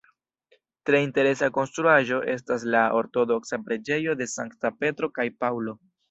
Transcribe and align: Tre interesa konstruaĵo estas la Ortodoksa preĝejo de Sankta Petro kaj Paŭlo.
Tre 0.89 0.99
interesa 1.07 1.49
konstruaĵo 1.57 2.17
estas 2.35 2.65
la 2.75 2.81
Ortodoksa 3.01 3.59
preĝejo 3.67 4.15
de 4.23 4.29
Sankta 4.33 4.73
Petro 4.83 5.11
kaj 5.19 5.27
Paŭlo. 5.45 5.77